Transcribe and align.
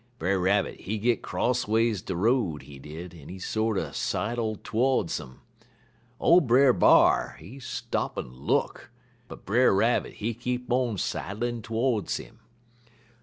Brer 0.17 0.39
Rabbit, 0.39 0.79
he 0.79 0.97
git 0.97 1.21
crossways 1.21 2.01
de 2.01 2.15
road, 2.15 2.63
he 2.63 2.79
did, 2.79 3.13
en 3.13 3.29
he 3.29 3.37
sorter 3.37 3.93
sidle 3.93 4.55
todes 4.55 5.19
um. 5.19 5.41
Ole 6.19 6.39
Brer 6.41 6.73
B'ar, 6.73 7.37
he 7.39 7.59
stop 7.59 8.17
en 8.17 8.25
look, 8.33 8.89
but 9.27 9.45
Brer 9.45 9.71
Rabbit, 9.71 10.13
he 10.13 10.33
keep 10.33 10.71
on 10.71 10.97
sidlin' 10.97 11.61
todes 11.61 12.19
um. 12.19 12.39